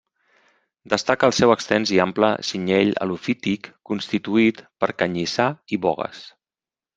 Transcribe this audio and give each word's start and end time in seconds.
Destaca 0.93 1.27
el 1.31 1.35
seu 1.39 1.51
extens 1.55 1.91
i 1.97 1.99
ample 2.05 2.29
cinyell 2.51 2.89
helofític, 3.05 3.69
constituït 3.91 4.65
per 4.85 4.91
canyissar 5.03 5.49
i 5.77 5.81
bogues. 5.87 6.25